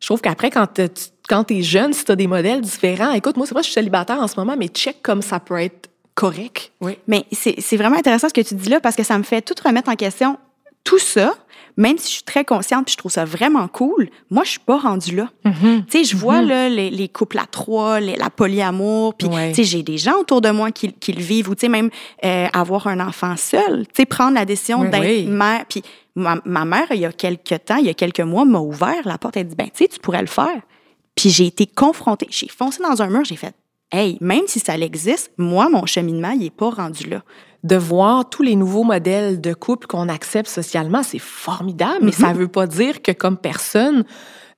[0.00, 0.82] Je trouve qu'après, quand tu
[1.28, 3.74] quand es jeune, si tu as des modèles différents, écoute, moi, c'est vrai, je suis
[3.74, 6.72] célibataire en ce moment, mais check comme ça peut être correct.
[7.06, 9.40] Mais c'est c'est vraiment intéressant ce que tu dis là parce que ça me fait
[9.42, 10.36] tout remettre en question
[10.84, 11.34] tout ça,
[11.76, 14.58] même si je suis très consciente puis je trouve ça vraiment cool, moi, je suis
[14.60, 15.28] pas rendue là.
[15.44, 15.84] Mhm.
[15.88, 19.50] Tu sais, je vois là, les, les couples à trois, les- la polyamour, puis Ouais.
[19.50, 21.68] tu sais, j'ai des gens autour de moi qui, qui le vivent, ou tu sais,
[21.68, 21.90] même
[22.24, 24.90] euh, avoir un enfant seul, tu sais, prendre la décision Oui.
[24.90, 25.26] d'être Oui.
[25.26, 25.64] mère.
[25.68, 25.82] Puis
[26.16, 29.02] ma, ma mère, il y a quelques temps, il y a quelques mois, m'a ouvert
[29.06, 30.60] la porte, elle dit, ben, tu sais, tu pourrais le faire.
[31.18, 33.52] Puis j'ai été confrontée, j'ai foncé dans un mur, j'ai fait,
[33.90, 37.24] hey, même si ça existe, moi, mon cheminement, il est pas rendu là.
[37.64, 42.32] de voir tous les nouveaux modèles de couple qu'on accepte socialement, c'est formidable, mais ça
[42.32, 44.04] veut pas dire que comme personne,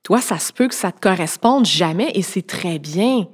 [0.03, 3.25] toi, ça se peut que ça te corresponde jamais et c'est très bien.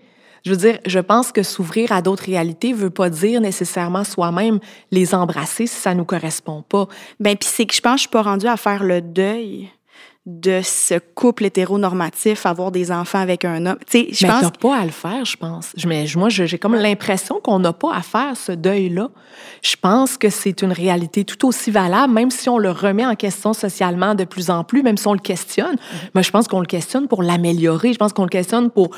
[0.45, 4.61] Je veux dire, je pense que s'ouvrir à d'autres réalités veut pas dire nécessairement soi-même
[4.91, 6.87] les embrasser si ça nous correspond pas.
[7.19, 9.69] Ben, puis c'est que je pense que je suis pas rendue à faire le deuil
[10.29, 13.77] de ce couple hétéronormatif, avoir des enfants avec un homme.
[13.89, 15.71] Tu sais, je mais pense t'as pas à le faire, je pense.
[15.77, 19.09] Je- Mais moi, j'ai comme l'impression qu'on n'a pas à faire ce deuil-là.
[19.63, 23.15] Je pense que c'est une réalité tout aussi valable, même si on le remet en
[23.15, 25.75] question socialement de plus en plus, même si on le questionne.
[25.75, 26.09] Mm-hmm.
[26.13, 27.93] Mais je pense qu'on le questionne pour l'améliorer.
[27.93, 28.89] Je pense qu'on le questionne pour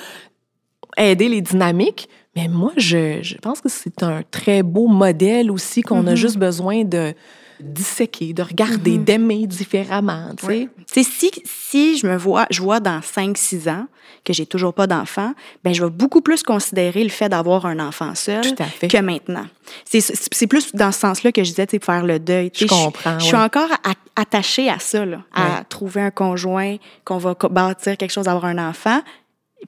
[0.98, 2.10] aider les dynamiques.
[2.36, 6.08] Mais moi, je, je pense que c'est un très beau modèle aussi qu'on Mm-hmm.
[6.10, 7.14] a juste besoin de
[7.60, 10.70] disséquer, de regarder, d'aimer différemment, tu sais.
[10.94, 13.86] Tu sais, si, si je me vois, je vois dans 5-6 ans
[14.26, 17.80] que j'ai toujours pas d'enfant, ben je vais beaucoup plus considérer le fait d'avoir un
[17.80, 18.44] enfant seul
[18.82, 19.46] que maintenant.
[19.86, 22.52] C'est, plus dans ce sens-là que je disais, tu sais, faire le deuil.
[22.52, 23.42] Tu Je comprends, Je, suis ouais.
[23.44, 25.64] encore a- attachée à ça, là, à Ouais.
[25.70, 29.02] trouver un conjoint, qu'on va bâtir quelque chose, avoir un enfant.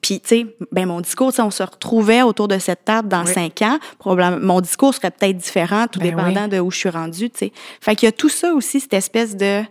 [0.00, 3.24] Puis, tu sais, ben mon discours, sais, on se retrouvait autour de cette table dans
[3.26, 3.32] Oui.
[3.32, 6.48] cinq ans, probablement, mon discours serait peut-être différent, tout Ben dépendant oui.
[6.48, 7.52] de où je suis rendue, tu sais.
[7.80, 9.62] Fait qu'il y a tout ça aussi, cette espèce de,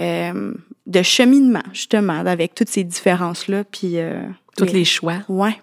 [0.00, 0.52] euh,
[0.86, 3.98] de cheminement, justement, avec toutes ces différences-là, puis...
[3.98, 4.22] euh,
[4.56, 5.18] Tous mais- les choix.
[5.28, 5.56] Ouais.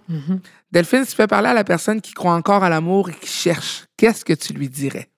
[0.71, 3.27] Delphine, si tu peux parler à la personne qui croit encore à l'amour et qui
[3.29, 5.09] cherche, qu'est-ce que tu lui dirais?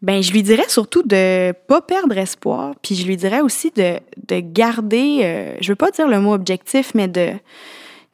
[0.00, 3.98] Ben, je lui dirais surtout de pas perdre espoir, puis je lui dirais aussi de,
[4.28, 7.32] de garder, euh, je veux pas dire le mot objectif, mais de,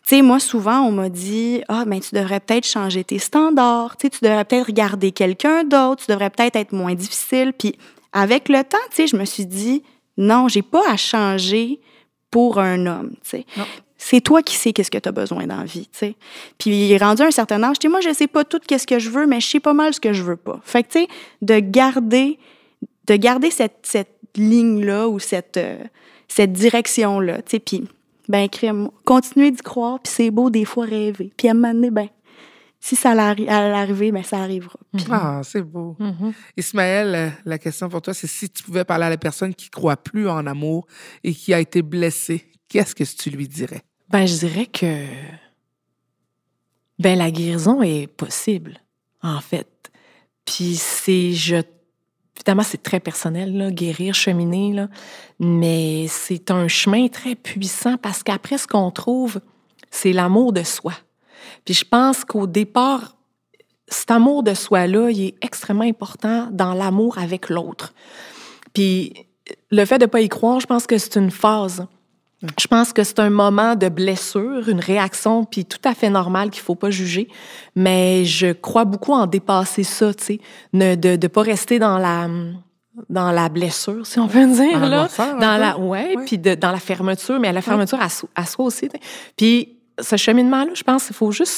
[0.07, 3.97] tu sais, moi souvent on m'a dit, ah ben tu devrais peut-être changer tes standards,
[3.97, 7.77] tu devrais peut-être regarder quelqu'un d'autre, tu devrais peut-être être moins difficile, puis
[8.13, 9.83] avec le temps, tu sais, je me suis dit,
[10.17, 11.81] non, j'ai pas à changer
[12.31, 13.47] pour un homme, tu sais.
[13.97, 16.17] C'est toi qui sais qu'est-ce que tu as besoin dans la vie, tu sais.
[16.59, 18.99] Puis rendu à un certain âge, tu sais, moi je sais pas tout qu'est-ce que
[18.99, 20.61] je veux, mais je sais pas mal ce que je veux pas.
[20.65, 21.09] Fait que tu sais,
[21.41, 22.39] de garder
[23.07, 25.79] de garder cette, cette ligne-là ou cette, euh,
[26.29, 27.85] cette direction-là, tu sais, puis,
[28.29, 31.33] ben, crème, continuer d'y croire, puis c'est beau des fois rêver.
[31.37, 32.09] Puis à un moment donné, ben,
[32.81, 34.79] si ça allait arriver, ben, ça arrivera.
[34.97, 35.97] Puis- Ah, c'est beau.
[35.99, 36.33] Mhm.
[36.57, 39.71] Ismaël, euh, la question pour toi, c'est si tu pouvais parler à la personne qui
[39.71, 40.87] croit plus en amour
[41.23, 43.83] et qui a été blessée, qu'est-ce que tu lui dirais?
[44.11, 45.07] Ben, je dirais que
[46.99, 48.79] ben la guérison est possible,
[49.23, 49.91] en fait.
[50.45, 51.57] Puis c'est je
[52.37, 54.89] évidemment c'est très personnel là, guérir, cheminer là,
[55.39, 59.41] mais c'est un chemin très puissant parce qu'après ce qu'on trouve,
[59.91, 60.93] c'est l'amour de soi.
[61.65, 63.17] Puis je pense qu'au départ
[63.89, 67.95] cet amour de soi là, il est extrêmement important dans l'amour avec l'autre.
[68.73, 69.13] Puis
[69.71, 71.87] le fait de pas y croire, je pense que c'est une phase.
[72.61, 76.51] Je pense que c'est un moment de blessure, une réaction, puis tout à fait normal
[76.51, 77.29] qu'il faut pas juger.
[77.75, 80.41] Mais je crois beaucoup en dépasser ça, tu sais,
[80.73, 82.29] ne- de ne pas rester dans la
[83.11, 86.15] dans la blessure, si on peut dire Dans la là, noirceur, un dans la ouais,
[86.17, 86.25] Ouais.
[86.27, 88.89] puis dans la fermeture, mais à la fermeture à, so- à soi aussi.
[89.37, 91.51] Puis ce cheminement-là, je pense qu'il faut juste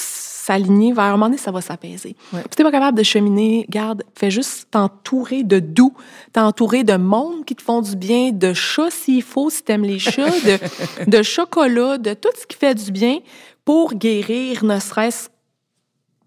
[0.46, 2.14] s'aligner vers un moment donné, ça va s'apaiser.
[2.32, 2.40] Ouais.
[2.42, 5.92] Si t'es pas capable de cheminer, garde, fais juste t'entourer de doux,
[6.32, 9.98] t'entourer de monde qui te font du bien, de chats s'il faut, si t'aimes les
[9.98, 13.18] chats, de, de chocolat, de tout ce qui fait du bien
[13.64, 15.30] pour guérir, ne serait-ce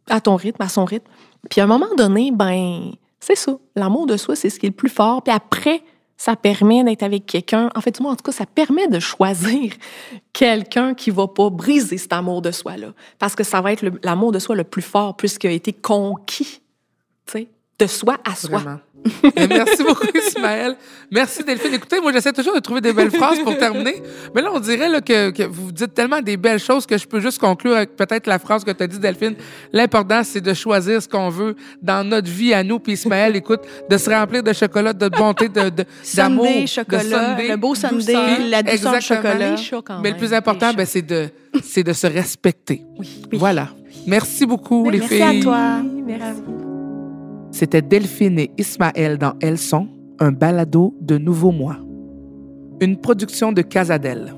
[0.09, 1.09] à ton rythme, à son rythme.
[1.49, 3.57] Puis à un moment donné, ben, c'est ça.
[3.77, 5.23] L'amour de soi, c'est ce qui est le plus fort.
[5.23, 5.81] Puis après,
[6.19, 7.71] ça permet d'être avec quelqu'un.
[7.75, 9.71] En fait, du moins, en tout cas, ça permet de choisir
[10.33, 12.93] quelqu'un qui va pas briser cet amour de soi-là.
[13.17, 16.61] Parce que ça va être l'amour de soi le plus fort puisqu'il a été conquis,
[17.25, 17.47] tu sais,
[17.79, 18.81] de soi à soi.
[19.49, 20.75] Merci beaucoup, Ismaël.
[21.09, 21.73] Merci, Delphine.
[21.73, 24.03] Écoutez, moi, j'essaie toujours de trouver des belles phrases pour terminer.
[24.35, 27.07] Mais là, on dirait là, que, que vous dites tellement des belles choses que je
[27.07, 29.35] peux juste conclure avec peut-être la phrase que tu as dit, Delphine.
[29.73, 32.79] L'important, c'est de choisir ce qu'on veut dans notre vie à nous.
[32.79, 35.85] Puis Ismaël, écoute, de se remplir de chocolat, de bonté, de, de,
[36.15, 36.45] d'amour.
[36.45, 37.47] Sundae, de chocolat, sundae.
[37.49, 39.55] le beau sundae, la douceur Exactement.
[39.57, 39.99] chocolat.
[40.03, 41.29] Mais le plus important, ben, c'est de,
[41.63, 42.81] c'est de se respecter.
[42.97, 43.23] Oui.
[43.33, 43.69] Voilà.
[44.05, 45.39] Merci beaucoup, Ben, les merci filles.
[45.39, 45.59] à toi.
[46.05, 46.41] Merci.
[47.51, 49.57] C'était Delphine et Ismaël dans Elles
[50.19, 51.77] un balado de Nouveau Mois.
[52.81, 54.33] Une production de Casadel.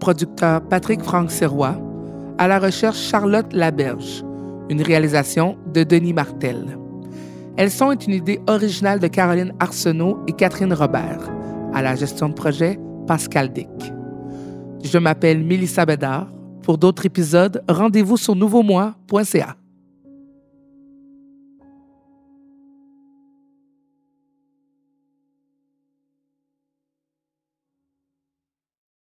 [0.00, 1.76] Producteur Patrick Franck Serrois.
[2.38, 4.24] À la recherche Charlotte Laberge.
[4.70, 6.78] Une réalisation de Denis Martel.
[7.56, 11.30] Elles sont est une idée originale de Caroline Arsenault et Catherine Robert.
[11.74, 13.68] À la gestion de projet, Pascal Dick.
[14.82, 16.32] Je m'appelle Mélissa Bédard.
[16.62, 19.59] Pour d'autres épisodes, rendez-vous sur nouveaumois.ca.